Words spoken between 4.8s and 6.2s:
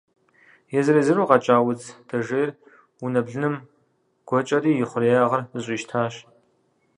и хъуреягъыр зэщӏищтащ.